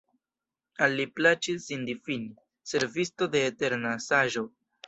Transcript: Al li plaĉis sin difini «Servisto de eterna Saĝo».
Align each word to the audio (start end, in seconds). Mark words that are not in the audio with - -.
Al 0.85 0.95
li 0.99 1.05
plaĉis 1.19 1.61
sin 1.69 1.85
difini 1.89 2.31
«Servisto 2.73 3.31
de 3.37 3.47
eterna 3.53 3.93
Saĝo». 4.11 4.49